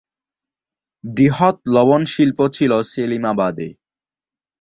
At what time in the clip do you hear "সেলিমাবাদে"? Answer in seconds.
2.83-3.67